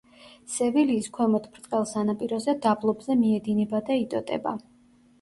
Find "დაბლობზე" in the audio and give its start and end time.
2.67-3.21